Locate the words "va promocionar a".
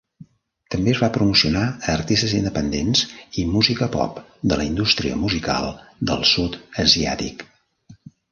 1.01-1.91